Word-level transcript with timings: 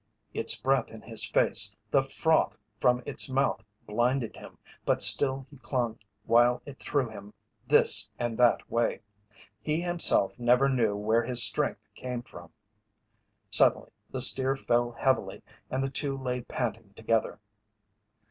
Its 0.33 0.55
breath 0.59 0.89
in 0.89 1.03
his 1.03 1.23
face, 1.29 1.75
the 1.91 2.01
froth 2.01 2.57
from 2.79 3.03
its 3.05 3.29
mouth 3.31 3.63
blinded 3.85 4.35
him, 4.35 4.57
but 4.83 4.99
still 4.99 5.45
he 5.51 5.57
clung 5.57 5.99
while 6.25 6.59
it 6.65 6.79
threw 6.79 7.07
him 7.07 7.35
this 7.67 8.09
and 8.17 8.35
that 8.35 8.67
way. 8.67 8.99
He 9.61 9.79
himself 9.79 10.39
never 10.39 10.67
knew 10.67 10.95
where 10.95 11.21
his 11.21 11.43
strength 11.43 11.87
came 11.93 12.23
from. 12.23 12.51
Suddenly 13.51 13.91
the 14.07 14.21
steer 14.21 14.55
fell 14.55 14.91
heavily 14.91 15.43
and 15.69 15.83
the 15.83 15.91
two 15.91 16.17
lay 16.17 16.41
panting 16.41 16.95
together. 16.95 17.39